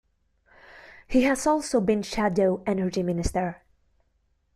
He 1.05 1.21
has 1.25 1.45
also 1.45 1.79
been 1.79 2.01
Shadow 2.01 2.63
Energy 2.65 3.03
Minister. 3.03 3.61